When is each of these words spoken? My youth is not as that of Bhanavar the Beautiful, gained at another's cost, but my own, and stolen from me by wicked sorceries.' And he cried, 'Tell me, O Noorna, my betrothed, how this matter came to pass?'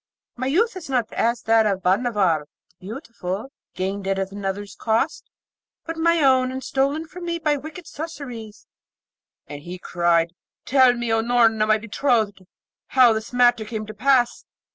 My 0.35 0.47
youth 0.47 0.75
is 0.75 0.89
not 0.89 1.13
as 1.13 1.43
that 1.43 1.67
of 1.67 1.83
Bhanavar 1.83 2.39
the 2.45 2.75
Beautiful, 2.87 3.51
gained 3.75 4.07
at 4.07 4.17
another's 4.31 4.73
cost, 4.75 5.29
but 5.85 5.95
my 5.95 6.23
own, 6.23 6.51
and 6.51 6.63
stolen 6.63 7.05
from 7.05 7.23
me 7.25 7.37
by 7.37 7.55
wicked 7.55 7.85
sorceries.' 7.85 8.65
And 9.45 9.61
he 9.61 9.77
cried, 9.77 10.33
'Tell 10.65 10.93
me, 10.93 11.13
O 11.13 11.21
Noorna, 11.21 11.67
my 11.67 11.77
betrothed, 11.77 12.41
how 12.87 13.13
this 13.13 13.31
matter 13.31 13.63
came 13.63 13.85
to 13.85 13.93
pass?' 13.93 14.43